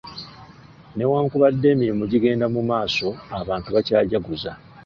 [0.95, 3.07] Newankubadde emirimu gigenda mu maaso,
[3.39, 4.51] abantu bakyajaguza.